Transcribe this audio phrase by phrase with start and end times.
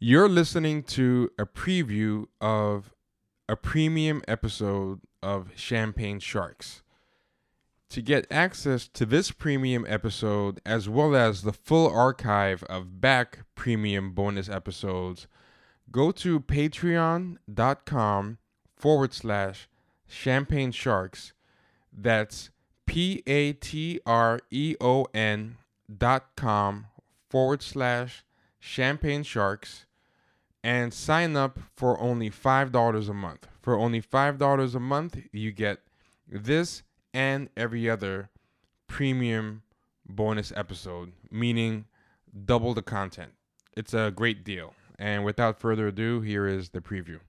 [0.00, 2.94] You're listening to a preview of
[3.48, 6.82] a premium episode of Champagne Sharks.
[7.90, 13.40] To get access to this premium episode, as well as the full archive of back
[13.56, 15.26] premium bonus episodes,
[15.90, 18.38] go to patreon.com
[18.76, 19.68] forward slash
[20.06, 21.32] champagne sharks.
[21.92, 22.50] That's
[22.86, 25.56] P A T R E O N
[25.92, 26.86] dot com
[27.28, 28.24] forward slash
[28.60, 29.86] champagne sharks
[30.62, 33.46] and sign up for only $5 a month.
[33.62, 35.80] For only $5 a month, you get
[36.26, 36.82] this
[37.14, 38.30] and every other
[38.86, 39.62] premium
[40.06, 41.84] bonus episode, meaning
[42.44, 43.32] double the content.
[43.76, 44.74] It's a great deal.
[44.98, 47.20] And without further ado, here is the preview.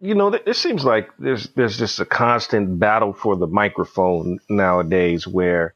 [0.00, 5.26] You know, it seems like there's there's just a constant battle for the microphone nowadays,
[5.26, 5.74] where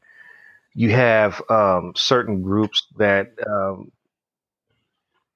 [0.73, 3.91] you have um, certain groups that um,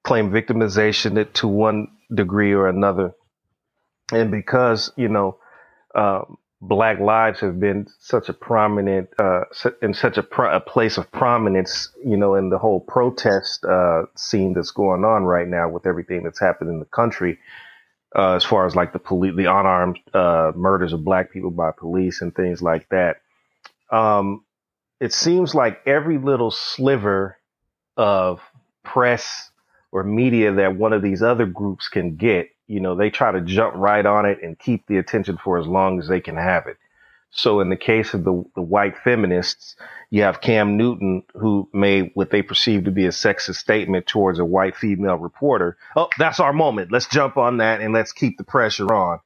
[0.08, 3.12] claim victimization to one degree or another,
[4.10, 5.36] and because you know
[5.94, 9.42] um, black lives have been such a prominent uh,
[9.82, 14.04] in such a, pro- a, place of prominence, you know, in the whole protest uh,
[14.16, 17.38] scene that's going on right now with everything that's happened in the country.
[18.16, 21.70] Uh, as far as like the police, the unarmed uh, murders of black people by
[21.70, 23.16] police and things like that,
[23.90, 24.42] um,
[25.00, 27.36] it seems like every little sliver
[27.98, 28.40] of
[28.82, 29.50] press
[29.92, 33.40] or media that one of these other groups can get, you know, they try to
[33.40, 36.66] jump right on it and keep the attention for as long as they can have
[36.66, 36.76] it.
[37.30, 39.76] So in the case of the, the white feminists,
[40.10, 44.38] you have Cam Newton who made what they perceive to be a sexist statement towards
[44.38, 45.76] a white female reporter.
[45.96, 46.90] Oh, that's our moment.
[46.90, 49.20] Let's jump on that and let's keep the pressure on.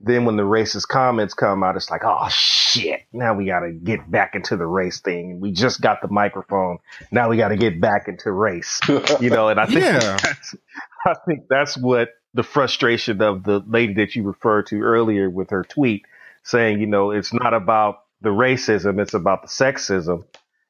[0.00, 3.72] Then when the racist comments come out, it's like, oh shit, now we got to
[3.72, 5.40] get back into the race thing.
[5.40, 6.78] We just got the microphone.
[7.10, 8.80] Now we got to get back into race,
[9.20, 10.16] you know, and I think, yeah.
[10.22, 10.54] that's,
[11.06, 15.50] I think that's what the frustration of the lady that you referred to earlier with
[15.50, 16.04] her tweet
[16.44, 20.24] saying, you know, it's not about the racism, it's about the sexism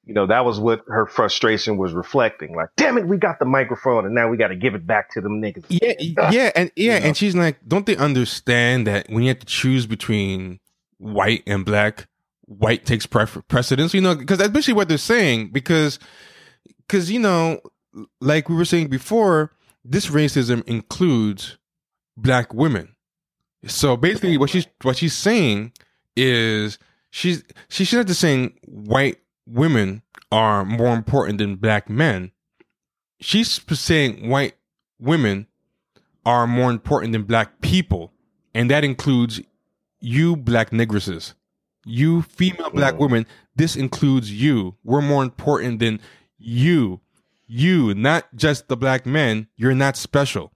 [0.09, 2.57] you know, that was what her frustration was reflecting.
[2.57, 5.11] Like, damn it, we got the microphone and now we got to give it back
[5.13, 5.67] to them niggas.
[5.69, 7.07] Yeah, yeah, and yeah, you know?
[7.07, 10.61] and she's like, don't they understand that when you have to choose between
[10.97, 12.09] white and black,
[12.47, 13.93] white takes prefer- precedence?
[13.93, 15.51] You know, because that's basically what they're saying.
[15.53, 15.99] Because,
[16.87, 17.61] because you know,
[18.23, 19.53] like we were saying before,
[19.85, 21.59] this racism includes
[22.17, 22.97] black women.
[23.67, 25.73] So basically, what she's what she's saying
[26.17, 26.79] is
[27.11, 29.19] she's she's not just saying white
[29.49, 32.33] women are more important than black men.
[33.21, 34.55] She's saying white
[35.01, 35.47] women
[36.25, 38.13] are more important than black people,
[38.55, 39.41] and that includes
[40.01, 41.35] you, black negresses.
[41.85, 42.99] You, female black mm.
[42.99, 43.27] women,
[43.57, 44.77] this includes you.
[44.85, 46.01] We're more important than
[46.37, 47.01] you.
[47.47, 49.49] You, not just the black men.
[49.57, 50.53] You're not special.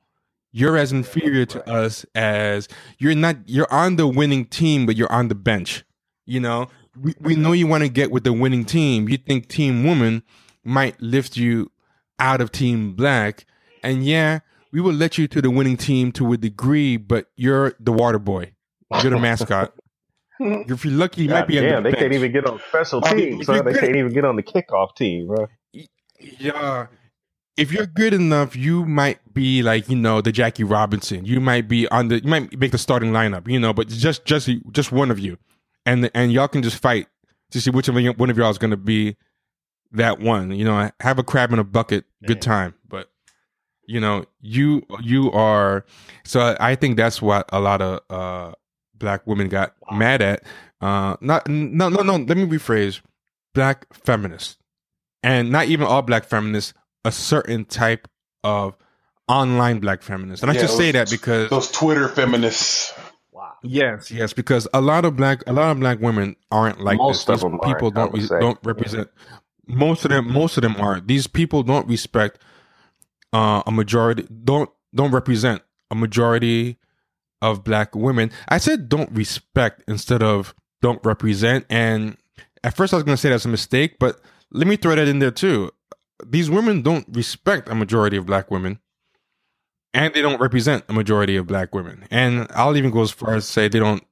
[0.52, 5.10] You're as inferior to us as you're not, you're on the winning team, but you're
[5.10, 5.84] on the bench.
[6.26, 6.68] You know,
[7.00, 9.08] we, we know you want to get with the winning team.
[9.08, 10.22] You think Team Woman
[10.64, 11.70] might lift you
[12.18, 13.46] out of Team Black.
[13.82, 14.40] And yeah,
[14.72, 18.18] we will let you to the winning team to a degree, but you're the water
[18.18, 18.52] boy.
[19.02, 19.72] You're the mascot.
[20.40, 21.54] if you're lucky, you God might be.
[21.54, 22.00] Damn, the they bench.
[22.00, 23.46] can't even get on special teams.
[23.46, 25.46] They can't even get on the kickoff team, bro.
[26.20, 26.86] Yeah,
[27.56, 31.24] if you're good enough, you might be like you know the Jackie Robinson.
[31.24, 32.22] You might be on the.
[32.22, 33.48] You might make the starting lineup.
[33.48, 35.38] You know, but just just just one of you
[35.86, 37.06] and and y'all can just fight
[37.50, 39.16] to see which of one of y'all is going to be
[39.92, 40.50] that one.
[40.52, 42.74] You know, have a crab in a bucket, good time.
[42.88, 43.10] But
[43.86, 45.84] you know, you you are.
[46.24, 48.52] So I think that's what a lot of uh,
[48.94, 49.96] black women got wow.
[49.96, 50.42] mad at.
[50.80, 52.16] Uh, not no no no.
[52.16, 53.00] Let me rephrase:
[53.54, 54.58] black feminists,
[55.22, 56.74] and not even all black feminists.
[57.04, 58.06] A certain type
[58.44, 58.76] of
[59.28, 62.91] online black feminists, and I just those, say that because those Twitter feminists.
[63.62, 67.26] Yes, yes, because a lot of black a lot of black women aren't like most
[67.26, 67.42] this.
[67.42, 69.08] These people don't re- don't represent.
[69.66, 71.00] Most of them, most of them are.
[71.00, 72.38] These people don't respect
[73.32, 74.26] uh, a majority.
[74.44, 76.78] Don't don't represent a majority
[77.40, 78.30] of black women.
[78.48, 81.66] I said don't respect instead of don't represent.
[81.70, 82.16] And
[82.64, 84.20] at first I was going to say that's a mistake, but
[84.50, 85.70] let me throw that in there too.
[86.24, 88.78] These women don't respect a majority of black women
[89.94, 92.06] and they don't represent a majority of black women.
[92.10, 94.04] And I'll even go as far as say they don't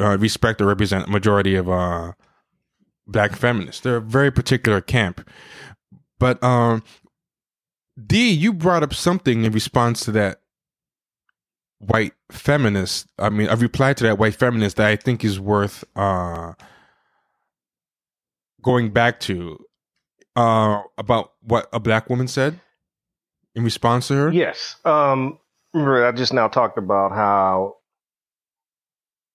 [0.00, 2.12] uh, respect or represent a majority of uh,
[3.06, 3.82] black feminists.
[3.82, 5.28] They're a very particular camp.
[6.18, 6.82] But um,
[8.06, 10.40] D, you brought up something in response to that
[11.78, 13.08] white feminist.
[13.18, 16.54] I mean, I've replied to that white feminist that I think is worth uh,
[18.62, 19.58] going back to
[20.36, 22.60] uh, about what a black woman said
[23.58, 24.32] in response to her?
[24.32, 24.76] Yes.
[24.84, 25.38] Um,
[25.74, 27.76] remember, I just now talked about how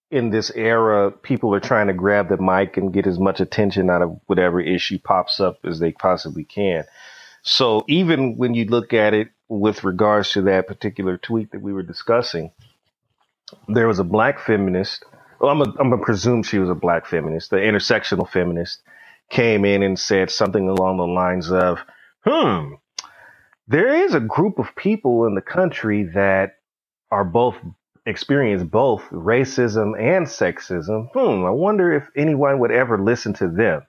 [0.10, 3.90] in this era, people are trying to grab the mic and get as much attention
[3.90, 6.86] out of whatever issue pops up as they possibly can.
[7.42, 11.74] So even when you look at it with regards to that particular tweet that we
[11.74, 12.52] were discussing,
[13.68, 15.04] there was a black feminist.
[15.40, 17.50] Well, I'm I'm gonna presume she was a black feminist.
[17.50, 18.81] The intersectional feminist
[19.30, 21.80] came in and said something along the lines of,
[22.25, 22.75] "Hmm,
[23.68, 26.56] there is a group of people in the country that
[27.12, 27.56] are both
[28.06, 31.07] experience both racism and sexism.
[31.13, 33.83] Hmm, I wonder if anyone would ever listen to them.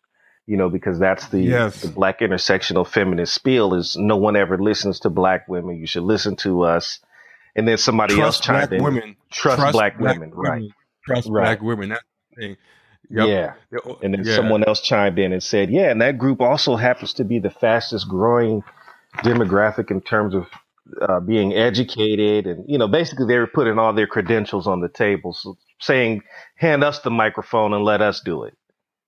[0.46, 1.80] You know, because that's the, Yes.
[1.80, 5.76] the black intersectional feminist spiel is no one ever listens to black women.
[5.78, 7.00] You should listen to us.
[7.56, 8.84] And then somebody else Trust black chimed in.
[8.84, 9.16] women.
[9.32, 10.62] Trust black women, right.
[11.06, 11.44] Trust Right.
[11.44, 11.88] black women.
[11.90, 12.02] That's
[12.36, 12.56] the thing.
[13.10, 13.26] Yep.
[13.28, 13.52] Yeah.
[13.72, 13.92] Yeah.
[14.02, 14.34] And then Yeah.
[14.36, 17.50] someone else chimed in and said, yeah, and that group also happens to be the
[17.50, 18.62] fastest growing
[19.18, 20.46] demographic in terms of
[21.00, 22.46] uh, being educated.
[22.46, 26.22] And, you know, basically they were putting all their credentials on the table, so saying,
[26.56, 28.54] hand us the microphone and let us do it.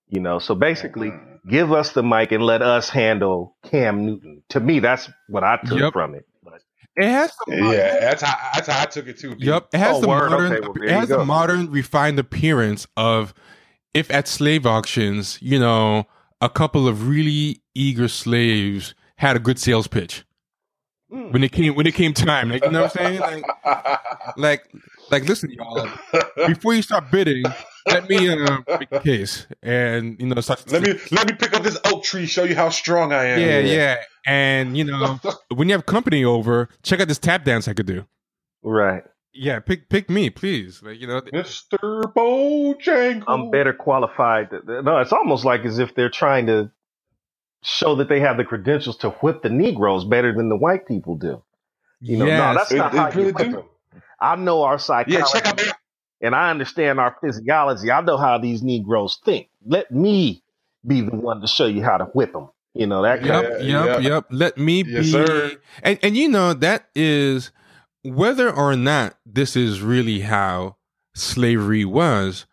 [0.09, 1.13] You know, so basically
[1.49, 4.43] give us the mic and let us handle Cam Newton.
[4.51, 5.93] To me, that's what I took Yep.
[5.93, 6.27] from it.
[6.45, 6.63] But
[6.97, 9.31] It has some Yeah, that's how that's how I took it too.
[9.35, 9.43] dude.
[9.43, 10.31] Yep, it has Oh, the word.
[10.31, 10.53] modern.
[10.53, 13.35] Okay, well, it has the modern, refined appearance of
[13.95, 16.07] if at slave auctions, you know,
[16.41, 20.25] a couple of really eager slaves had a good sales pitch
[21.13, 21.33] Mm.
[21.33, 22.51] when it came when it came time.
[22.51, 23.21] Like you know what I'm saying?
[23.21, 23.45] Like,
[24.37, 24.71] like,
[25.09, 25.89] like listen, y'all.
[26.49, 27.45] Before you start bidding,
[27.87, 31.55] let me uh, make a case, and you know, start, let me let me pick
[31.55, 33.39] up this oak tree, show you how strong I am.
[33.39, 33.97] yeah, yeah,
[34.27, 35.21] and you know,
[35.55, 38.05] when you have company over, check out this tap dance I could do.
[38.65, 39.05] right.
[39.33, 40.83] Yeah, pick pick me, please.
[40.83, 42.03] Like you know, Mr.
[42.15, 43.23] Bojangles.
[43.29, 44.49] I'm better qualified.
[44.67, 46.73] No, it's almost like as if they're trying to
[47.67, 51.17] show that they have the credentials to whip the Negroes better than the white people
[51.17, 51.43] do.
[52.01, 53.53] You know, no, that's not they how really you whip do.
[53.53, 53.65] them.
[54.21, 55.61] I know our psychology, Yeah, check out
[56.23, 57.91] and I understand our physiology.
[57.93, 59.49] I know how these Negroes think.
[59.67, 60.43] Let me
[60.87, 62.51] be the one to show you how to whip them.
[62.75, 63.25] You know that.
[63.25, 64.01] Kind Yep, Yeah, yep, yeah.
[64.01, 64.27] yep.
[64.31, 65.11] Let me Yes, be.
[65.11, 65.53] sir.
[65.83, 67.53] And and you know that is
[68.03, 70.77] whether or not this is really how
[71.15, 72.47] slavery was.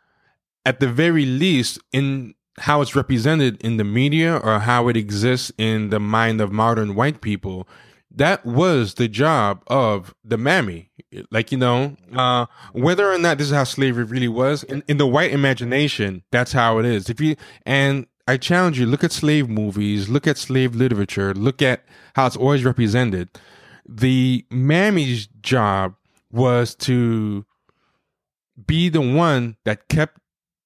[0.66, 5.52] At the very least, in how it's represented in the media or how it exists
[5.58, 7.68] in the mind of modern white people,
[8.16, 10.92] that was the job of the mammy.
[11.32, 14.98] Like you know, uh, whether or not this is how slavery really was in, in
[14.98, 17.10] the white imagination, that's how it is.
[17.10, 17.36] If you
[17.66, 21.84] and I challenge you, look at slave movies, look at slave literature, look at
[22.16, 23.30] how it's always represented.
[23.88, 25.96] The mammy's job
[26.32, 27.46] was to
[28.66, 30.20] be the one that kept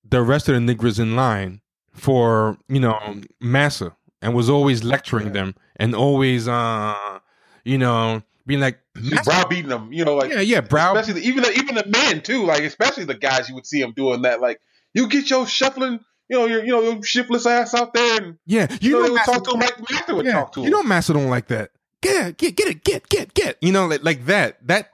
[0.07, 1.61] the rest of the niggers in line
[1.97, 2.97] for, you know,
[3.41, 7.19] massa and was always lecturing them and always, uh,
[7.65, 8.79] you know, being like,
[9.25, 10.95] browbeating them, you know, like yeah, yeah, brow.
[10.95, 13.81] especially the, even the, even the men too, like especially the guys you would see
[13.81, 14.39] them doing that.
[14.41, 14.59] Like
[14.93, 15.99] you get your shuffling,
[16.29, 19.09] you know, your you know your shiftless ass out there, and Yeah, you, know, they
[19.09, 20.65] would Massa- talk to him like Master would yeah, talk to him.
[20.65, 21.71] you know, Massa don't like that.
[22.01, 23.57] Get it, get, get it, get, get, get.
[23.59, 24.65] You know, like, like that.
[24.67, 24.91] That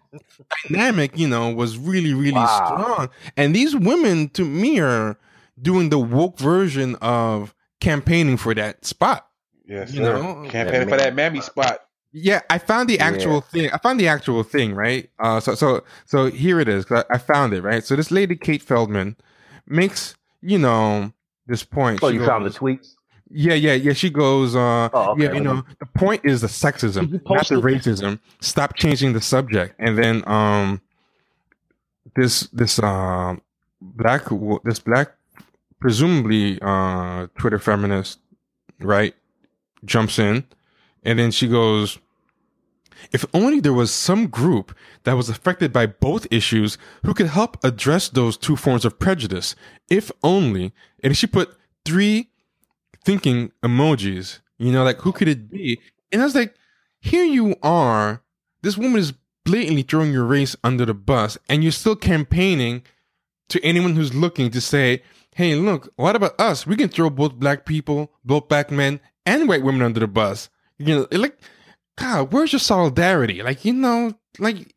[0.69, 2.63] dynamic, you know, was really, really Wow.
[2.65, 3.09] strong.
[3.37, 5.17] And these women, to me, are
[5.63, 9.27] doing the woke version of campaigning for that spot.
[9.65, 10.21] yes, you sir.
[10.21, 11.79] know, campaigning for that mammy spot.
[12.11, 13.71] Yeah, I found the actual thing.
[13.71, 15.09] I found the actual thing, right?
[15.17, 16.85] Uh, so, so, so here it is.
[16.91, 17.83] I I found it, right?
[17.83, 19.15] So this lady, Kate Feldman,
[19.65, 21.11] makes, you know,
[21.47, 22.01] this point.
[22.03, 22.93] Oh, She you found the tweets.
[23.31, 23.93] Yeah, yeah, yeah.
[23.93, 25.23] She goes, uh, Oh, okay.
[25.23, 28.19] yeah, you know, the point is the sexism, Did not the racism.
[28.41, 29.73] Stop changing the subject.
[29.79, 30.81] And then, um,
[32.15, 33.41] this, this, um,
[33.81, 34.25] black,
[34.63, 35.15] this black,
[35.83, 38.17] presumably, uh, Twitter feminist,
[38.79, 39.13] right,
[39.83, 40.45] jumps in.
[41.03, 41.99] And then she goes,
[43.11, 44.73] if only there was some group
[45.03, 49.57] that was affected by both issues who could help address those two forms of prejudice.
[49.89, 50.71] If only.
[51.03, 52.29] And she put three
[53.03, 55.81] thinking emojis, you know, like who could it be?
[56.13, 56.55] And I was like,
[57.01, 58.23] here you are.
[58.61, 59.11] This woman is
[59.43, 62.83] blatantly throwing your race under the bus, and you're still campaigning
[63.49, 65.03] to anyone who's looking to say,
[65.35, 66.67] hey, look, what about us?
[66.67, 70.49] We can throw both black people, both black men, and white women under the bus.
[70.77, 71.37] You know, like,
[71.97, 73.41] God, where's your solidarity?
[73.41, 74.75] Like, you know, like,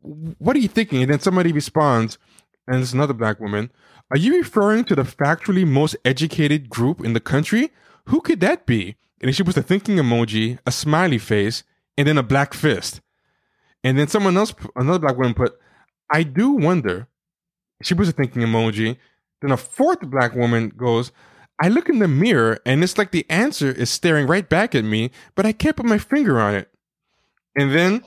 [0.00, 1.02] what are you thinking?
[1.02, 2.18] And then somebody responds,
[2.66, 3.70] and it's another black woman.
[4.10, 7.70] Are you referring to the factually most educated group in the country?
[8.06, 8.96] Who could that be?
[9.20, 11.62] And she puts a thinking emoji, a smiley face,
[11.96, 13.00] and then a black fist.
[13.82, 15.58] And then someone else, another black woman put,
[16.10, 17.08] I do wonder.
[17.82, 18.96] She puts a thinking emoji.
[19.42, 21.12] Then a fourth black woman goes,
[21.60, 24.84] I look in the mirror and it's like the answer is staring right back at
[24.84, 26.70] me, but I can't put my finger on it.
[27.56, 28.04] And then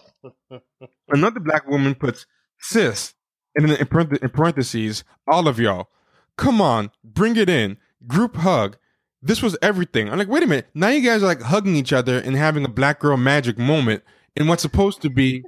[1.09, 2.25] another black woman puts
[2.59, 3.13] sis,
[3.55, 5.89] and then in parentheses, all of y'all,
[6.38, 8.77] come on, bring it in, group hug.
[9.21, 10.09] This was everything.
[10.09, 10.67] I'm like, wait a minute.
[10.75, 14.03] Now you guys are like hugging each other and having a black girl magic moment
[14.36, 15.43] in what's supposed to be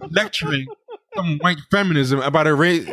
[0.10, 0.66] lecturing
[1.14, 2.88] some white feminism about a race.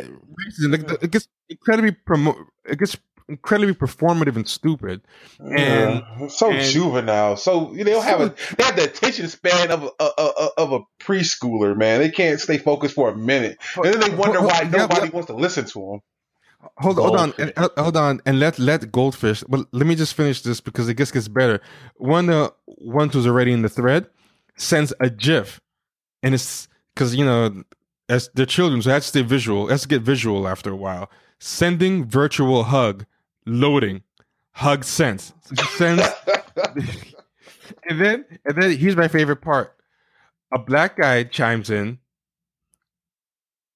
[0.60, 0.88] Racism.
[0.90, 2.96] Like, it gets incredibly promo- It gets
[3.28, 5.00] incredibly performative and stupid.
[5.38, 7.36] And Yeah, so and- juvenile.
[7.36, 10.72] So they don't have a they have the attention span of a, a, a of
[10.72, 11.76] a preschooler.
[11.76, 15.06] Man, they can't stay focused for a minute, and then they wonder why yeah, nobody
[15.06, 15.12] yeah.
[15.12, 16.00] wants to listen to them.
[16.78, 19.42] hold, hold on, and- hold on, and let let goldfish.
[19.48, 21.60] But let me just finish this because it gets gets better.
[21.96, 24.06] One uh, one who's already in the thread
[24.56, 25.60] sends a GIF,
[26.22, 27.62] and it's because you know
[28.12, 29.66] as they're children, so to stay visual.
[29.66, 31.10] To get visual after a while.
[31.38, 33.06] Sending virtual hug,
[33.46, 34.02] loading,
[34.52, 35.32] hug sent.
[35.54, 36.02] So sends,
[37.88, 39.74] and then and then here's my favorite part.
[40.52, 41.98] A black guy chimes in.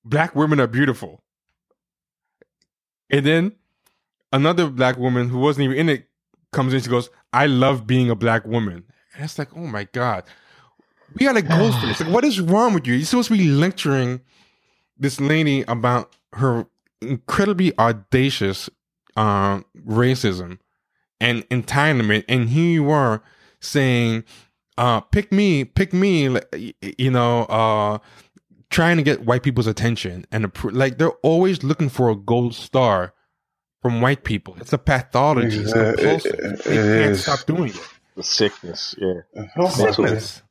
[0.04, 1.22] Black women are beautiful.
[3.08, 3.52] And then
[4.32, 6.08] another black woman who wasn't even in it
[6.52, 6.80] comes in.
[6.80, 10.24] She goes, "I love being a black woman." And it's like, oh my god,
[11.14, 12.00] we got a goldfish.
[12.00, 12.94] Like, what is wrong with you?
[12.94, 14.20] You're supposed to be lecturing
[14.98, 16.66] this lady about her
[17.00, 18.68] incredibly audacious
[19.16, 20.58] uh, racism
[21.20, 23.22] and entitlement, and here you are
[23.60, 24.24] saying,
[24.78, 27.44] uh, "Pick me, pick me," like, y- y- you know.
[27.44, 27.98] Uh,
[28.68, 33.14] trying to get white people's attention and like they're always looking for a gold star
[33.80, 34.56] from white people.
[34.60, 35.58] It's a pathology.
[35.60, 36.34] It's Yeah, it- compulsive.
[36.34, 37.22] it- they it can't is.
[37.22, 37.80] stop doing it.
[38.16, 39.20] The sickness, yeah.
[39.56, 40.20] Don't fuck with it.
[40.20, 40.42] Sickness.